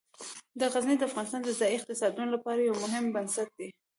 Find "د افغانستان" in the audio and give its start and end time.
0.97-1.41